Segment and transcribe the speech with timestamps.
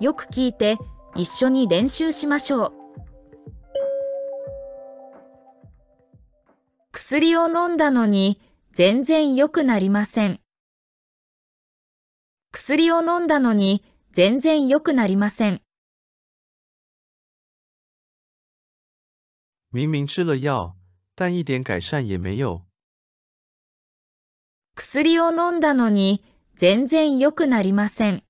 [0.00, 0.76] よく聞いて
[1.16, 2.72] 一緒に練習しましょう。
[6.92, 8.40] 薬を飲んだのに
[8.72, 10.40] 全然良くなりません。
[12.52, 15.62] 薬を飲んだのに全然良くなりません。
[19.72, 20.74] 明明吃了药，
[21.14, 22.62] 但一点改善也没有。
[24.76, 26.24] 薬を飲んだのに
[26.54, 28.22] 全然良くなりません。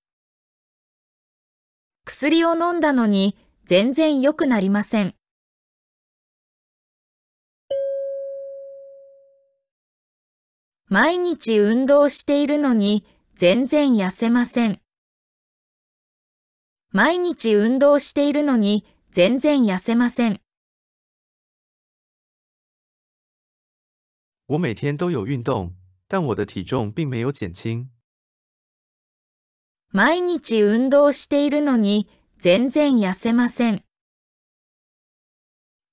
[2.09, 3.37] 薬を飲んだのに
[3.67, 5.15] 全然良くなりません。
[10.87, 13.05] 毎日運動しているのに
[13.35, 14.81] 全然痩せません。
[16.93, 20.41] 毎日運動しているのに全然痩せません。
[24.47, 25.75] 我每天都有运动，
[26.09, 27.91] 但我的体重并没有减轻。
[29.91, 33.85] 毎日運動しているのに全然痩せません。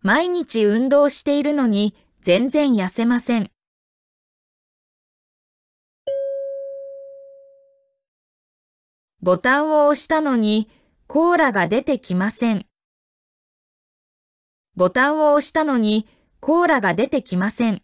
[0.02, 3.52] 毎日運動しているのに全然痩せません。
[9.22, 10.70] ボタンを押したのに
[11.08, 12.66] コーラが出てきません。
[14.76, 16.06] ボタンを押したのに
[16.42, 17.82] コーラが出てきません。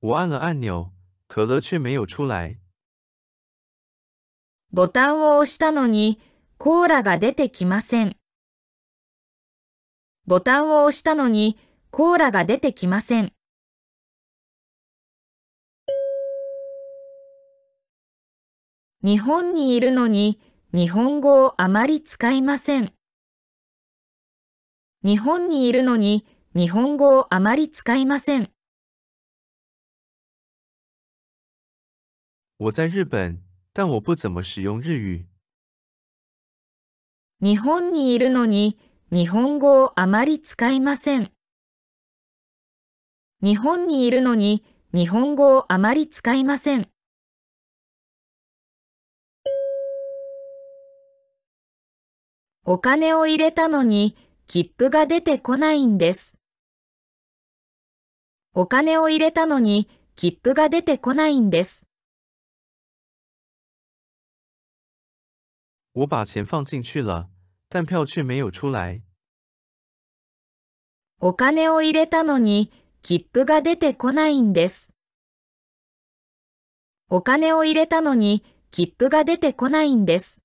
[0.00, 0.97] 我按了按钮，
[1.28, 2.58] 可乐却没有出来。
[4.72, 6.18] ボタンを押したのに
[6.56, 8.16] コーラが出てきません。
[10.26, 11.58] ボタンを押したのに
[11.90, 13.32] コーラが出てきません。
[19.02, 20.40] 日本にいるのに
[20.72, 22.94] 日本語をあまり使いません。
[25.04, 28.50] 日本にいるのに日本語をあまり使いません。
[32.60, 33.40] 我在日本，
[33.72, 35.28] 但我不怎么使用日语。
[37.40, 38.76] 日本にいるのに
[39.12, 41.30] 日本語をあまり使いません。
[43.40, 46.88] 日本にいるのに日本語をあまり使いません。
[52.64, 54.16] お金を入れたのに
[54.48, 56.36] 切符が出てこないんです。
[58.52, 61.87] お金を入れたのに切符が出てこないんです。
[65.98, 67.28] 我把钱放进去了，
[67.68, 69.02] 但票却没有出来。
[71.18, 72.70] お金を入れたのに
[73.02, 74.92] 切符が出てこないんです。
[77.10, 80.40] お金を入れたのに切符が出てこないんです。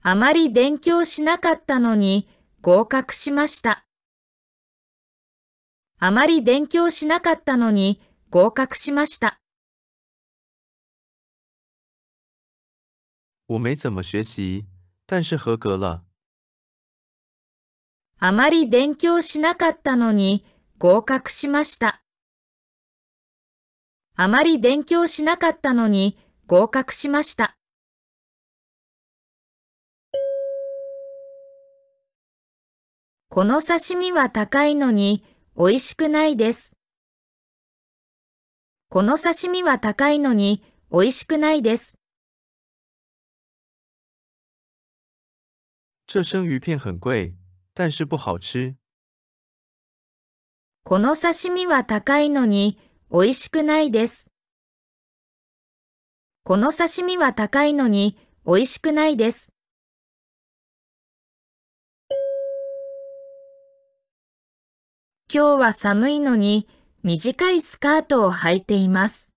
[0.00, 2.28] あまり勉強しなかったのに
[2.60, 3.84] 合格しました。
[5.98, 8.00] あまり勉強しなかったのに
[8.30, 9.41] 合格しました。
[13.52, 14.66] 我没怎么学习，
[15.04, 16.06] 但是合格了。
[18.18, 20.42] あまり勉強しなかったのに
[20.78, 22.02] 合格しました。
[24.14, 27.54] あまり勉強しなかったのに合格しました。
[33.28, 35.24] この刺身は高いのに
[35.58, 36.74] 美味しくないです。
[38.88, 41.98] この刺身は高いのに美味しくないです。
[46.06, 47.34] 这生鱼片很贵，
[47.74, 48.76] 但是不好吃。
[50.84, 52.78] この刺身は高いのに
[53.10, 54.30] 美味しくないです。
[56.44, 59.52] この刺身は高いのに美味しくないです。
[65.32, 66.68] 今日は寒いのに
[67.02, 69.32] 短いスカートを履いています。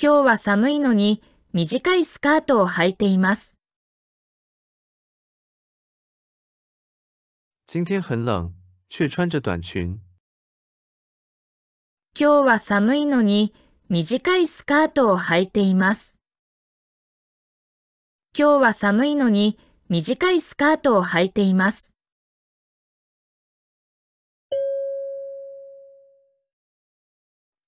[0.00, 3.51] 今日は寒いのに短いスカートを履いています。
[7.74, 8.52] 今天很冷，
[8.90, 9.98] 却穿着短裙。
[12.12, 13.54] 今日は寒いのに
[13.88, 16.18] 短いスカートを履いています。
[18.38, 19.58] 今日は寒いのに
[19.88, 21.94] 短いスカートを履いています。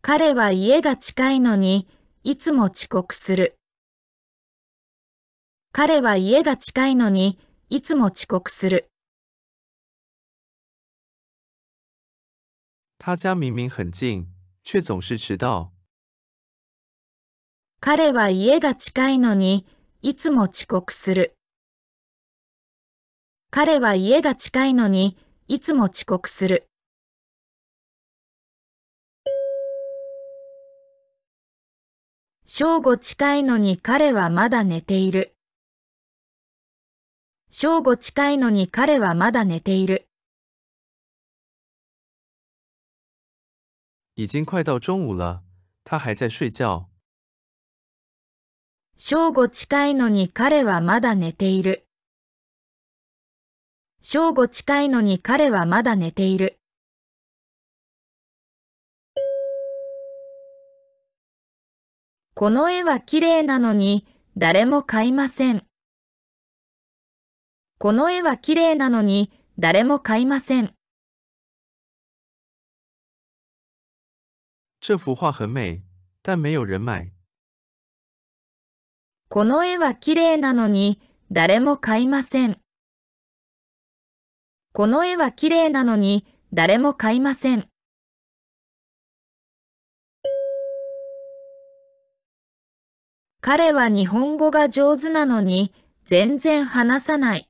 [0.02, 1.88] 彼は家が近いのに
[2.24, 3.56] いつも遅刻する。
[5.72, 7.38] 彼は家が近いのに
[7.70, 8.90] いつも遅刻する。
[13.06, 15.74] 他家明明很近，却总是迟到。
[17.78, 19.66] 彼は家が近いのに、
[20.00, 21.36] いつも遅刻する。
[23.50, 25.18] 彼は家が近いのに、
[25.48, 26.66] いつも遅刻する。
[32.46, 35.36] 正午近いのに彼はまだ寝ている。
[37.50, 40.08] 正午近いのに彼はまだ寝ている。
[44.14, 45.42] 已经快到中午了，
[45.82, 46.88] 他还在睡觉。
[48.96, 51.88] 正午近いのに彼はまだ寝ている。
[54.00, 56.60] 正午近いのに彼はまだ寝ている。
[62.34, 64.06] この絵は綺麗なのに
[64.36, 65.64] 誰も買いません。
[67.78, 70.73] この絵は綺麗なのに誰も買いません。
[74.86, 75.80] 这幅画很美，
[76.20, 77.10] 但没有人买。
[79.30, 81.00] この絵は綺麗なのに
[81.32, 82.60] 誰も買いません。
[84.74, 87.66] この絵は綺麗なのに誰も買いません。
[93.40, 95.72] 彼は日本語が上手なのに
[96.04, 97.48] 全然話さない。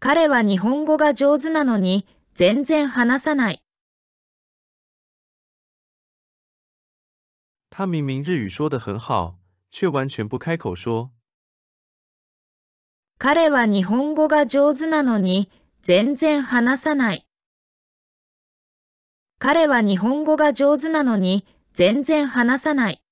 [0.00, 3.62] 彼は日本語が上手なのに全然話さない。
[7.74, 9.38] 他明明日语说得很好，
[9.70, 11.10] 却完全不开口说。
[13.16, 17.26] 彼は日本語が上手なのに全然話さない。
[19.38, 23.02] 彼は日本語が上手なのに全然話さない。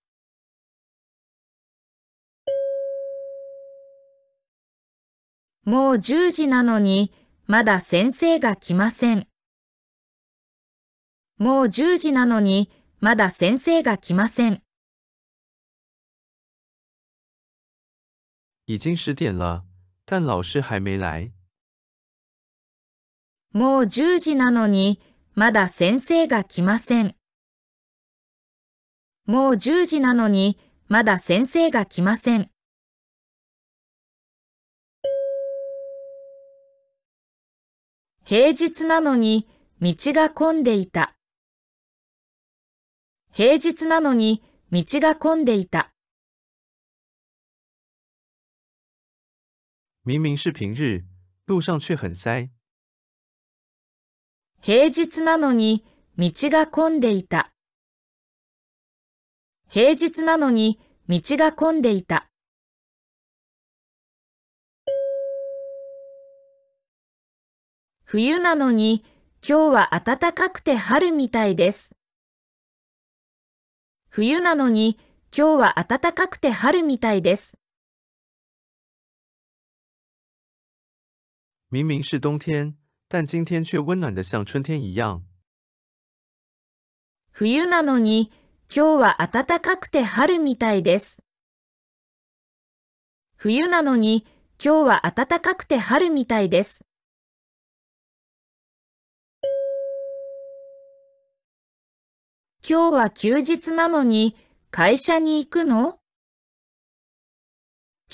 [5.65, 7.15] もう10時なのに
[7.47, 9.27] まだ先生が来ません。
[11.39, 12.71] もう10時なのに
[13.03, 14.63] まだ先生が来ません。
[18.67, 19.65] 已经十点了，
[20.05, 21.33] 但老师还没来。
[23.53, 25.01] もう10時なのに
[25.35, 27.17] まだ先生が来ません。
[29.25, 30.59] もう10時なのに
[30.89, 32.51] まだ先生が来ません。
[38.25, 39.49] 平日なのに
[39.81, 41.17] 道が混んでいた。
[43.33, 44.43] 平日なのに
[44.73, 45.93] 道が混んでいた。
[50.05, 51.05] 明明是平日，
[51.47, 52.51] 路上却很塞。
[54.61, 55.85] 平日なのに
[56.19, 57.53] 道が混んでいた。
[59.69, 62.27] 平日なのに道が混んでいた。
[68.03, 69.05] 冬なのに
[69.49, 71.95] 今日は暖かくて春みたいです。
[74.13, 74.99] 冬なのに
[75.31, 77.57] 今日は暖かくて春みたいです。
[81.71, 82.75] 明明是冬天，
[83.09, 85.23] 但今天却温暖的像春天一样。
[87.31, 88.33] 冬なのに
[88.75, 91.23] 今日は暖かくて春みたいです。
[93.37, 94.27] 冬なのに
[94.63, 96.85] 今日は暖かくて春みたいです。
[102.73, 104.37] 今日は休日なのに
[104.71, 105.99] 会社に行くの？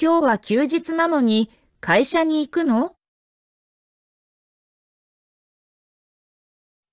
[0.01, 1.51] 今日は休日なのに
[1.83, 2.95] 会社に行くの？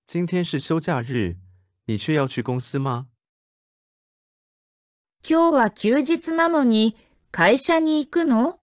[0.06, 1.38] 今天是休假日，
[1.86, 3.06] 你却要去公司吗？
[5.26, 6.98] 今日は休日なのに
[7.30, 8.58] 会社に行くの？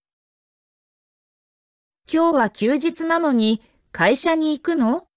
[2.07, 5.07] 今日は休日なのに会社に行くの？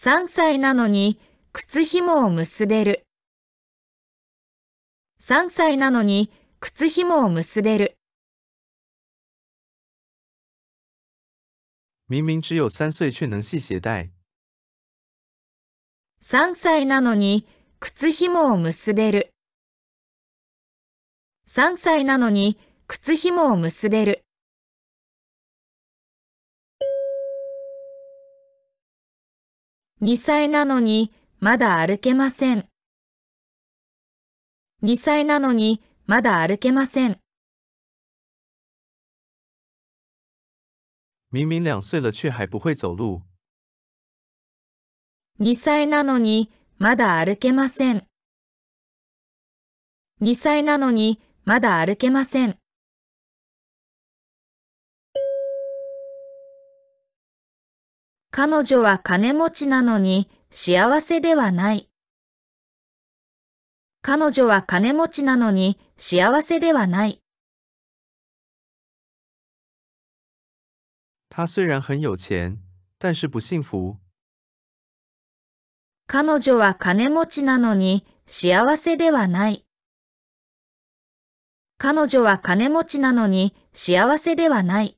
[0.00, 1.18] 3歳なのに
[1.52, 3.02] 靴紐を結べる。
[5.20, 7.96] 3歳なのに靴紐を結べる。
[12.06, 14.12] 明明只有三岁却能系鞋带。
[16.22, 17.48] 3歳なのに
[17.80, 19.32] 靴紐を結べる。
[21.48, 24.27] 3歳なのに靴紐を結べる。
[30.00, 32.68] 2歳なのにまだ歩けません。
[34.84, 37.18] 2歳なのにまだ歩けません。
[41.30, 43.22] 明明两岁了却还不会走路。
[45.40, 48.06] 2歳なのにまだ歩けません。
[50.20, 52.57] 2歳なのにまだ歩けません。
[58.30, 61.88] 彼女は金持ちなのに幸せではない。
[64.02, 67.20] 彼女は金持ちなのに幸せではない。
[71.30, 72.58] 他虽然很有钱，
[72.98, 73.96] 但是不幸福。
[76.06, 79.64] 彼女は金持ちなのに幸せではない。
[81.78, 84.97] 彼女は金持ちなのに幸せではない。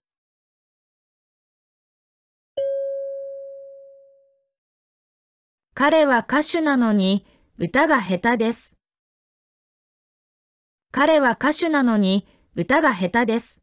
[5.83, 7.25] 彼は歌手なのに
[7.57, 8.77] 歌が下手です。
[10.93, 13.63] 彼は歌手なのに歌が下手です。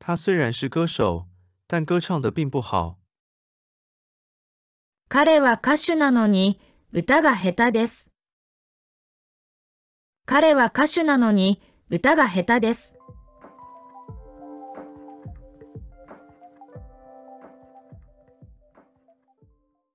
[0.00, 1.26] 他虽然是歌手，
[1.66, 2.96] 但歌唱的并不好。
[5.10, 6.58] 彼は歌手なのに
[6.94, 8.10] 歌が下手です。
[10.24, 11.60] 彼は歌手なのに
[11.90, 12.97] 歌が下手です。